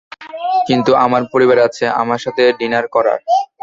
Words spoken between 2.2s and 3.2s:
সাথে ডিনার করার।